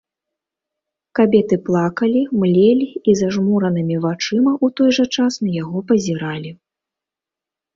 Кабеты 1.19 1.55
плакалі, 1.67 2.21
млелі 2.43 2.87
і 3.13 3.15
зажмуранымі 3.21 3.95
вачыма 4.07 4.51
ў 4.55 4.67
той 4.81 4.89
жа 4.99 5.05
час 5.19 5.33
на 5.45 5.49
яго 5.61 5.79
пазіралі. 5.93 6.51